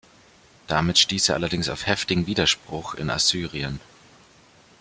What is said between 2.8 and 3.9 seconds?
in Assyrien.